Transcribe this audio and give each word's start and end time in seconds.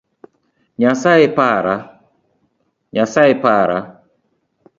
Nyasaye 0.79 1.27
para! 3.43 3.75